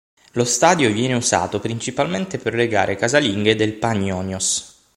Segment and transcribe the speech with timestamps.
[0.31, 4.79] Lo stadio viene usato principalmente per le gare casalinghe del Panionios.